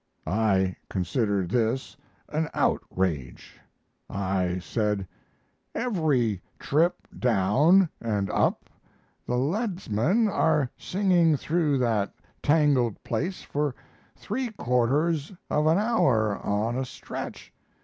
I 0.25 0.75
considered 0.89 1.49
this 1.49 1.95
an 2.29 2.49
outrage. 2.55 3.59
I 4.09 4.57
said: 4.57 5.07
"Every 5.75 6.41
trip 6.57 7.07
down 7.19 7.87
and 8.01 8.27
up 8.31 8.67
the 9.27 9.35
leadsmen 9.35 10.27
are 10.27 10.71
singing 10.75 11.37
through 11.37 11.77
that 11.77 12.15
tangled 12.41 13.03
place 13.03 13.43
for 13.43 13.75
three 14.15 14.49
quarters 14.53 15.31
of 15.51 15.67
an 15.67 15.77
hour 15.77 16.35
on 16.43 16.75
a 16.79 16.85
stretch. 16.85 17.53